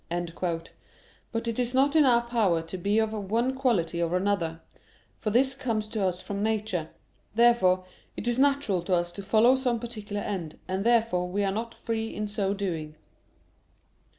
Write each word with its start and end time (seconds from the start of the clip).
But 1.31 1.47
it 1.47 1.59
is 1.59 1.75
not 1.75 1.95
in 1.95 2.05
our 2.05 2.23
power 2.23 2.63
to 2.63 2.75
be 2.79 2.97
of 2.97 3.13
one 3.13 3.53
quality 3.53 4.01
or 4.01 4.17
another; 4.17 4.61
for 5.19 5.29
this 5.29 5.53
comes 5.53 5.87
to 5.89 6.03
us 6.03 6.23
from 6.23 6.41
nature. 6.41 6.89
Therefore 7.35 7.85
it 8.17 8.27
is 8.27 8.39
natural 8.39 8.81
to 8.85 8.95
us 8.95 9.11
to 9.11 9.21
follow 9.21 9.55
some 9.55 9.79
particular 9.79 10.21
end, 10.23 10.57
and 10.67 10.83
therefore 10.83 11.29
we 11.29 11.43
are 11.43 11.51
not 11.51 11.75
free 11.75 12.15
in 12.15 12.27
so 12.27 12.51
doing. 12.55 12.95